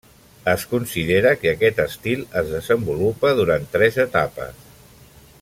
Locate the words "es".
0.51-0.61, 2.41-2.49